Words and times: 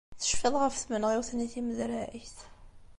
Tecfiḍ 0.21 0.55
ɣef 0.59 0.75
tmenɣiwt-nni 0.77 1.47
timedregt? 1.53 2.37